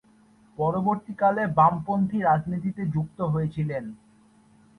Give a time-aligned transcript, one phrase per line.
[0.57, 3.83] পরবর্তী কালে বামপন্থী রাজনীতিতে যুক্ত হয়েছিলেন।